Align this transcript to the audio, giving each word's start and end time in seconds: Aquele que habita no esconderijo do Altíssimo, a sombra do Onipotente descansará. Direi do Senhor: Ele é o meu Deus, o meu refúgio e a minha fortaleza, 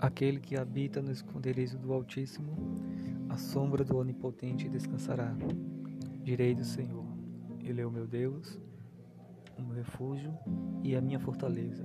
Aquele 0.00 0.40
que 0.40 0.56
habita 0.56 1.02
no 1.02 1.10
esconderijo 1.10 1.76
do 1.78 1.92
Altíssimo, 1.92 2.56
a 3.28 3.36
sombra 3.36 3.84
do 3.84 3.98
Onipotente 3.98 4.66
descansará. 4.66 5.36
Direi 6.22 6.54
do 6.54 6.64
Senhor: 6.64 7.04
Ele 7.62 7.82
é 7.82 7.86
o 7.86 7.90
meu 7.90 8.06
Deus, 8.06 8.58
o 9.58 9.62
meu 9.62 9.76
refúgio 9.76 10.32
e 10.82 10.96
a 10.96 11.02
minha 11.02 11.20
fortaleza, 11.20 11.84